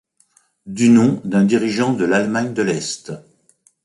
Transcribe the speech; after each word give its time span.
Du 0.65 0.89
nom 0.89 1.21
d'un 1.25 1.43
dirigeant 1.45 1.93
de 1.93 2.05
l'Allemagne 2.05 2.55
de 2.55 2.63
l'Est. 2.63 3.13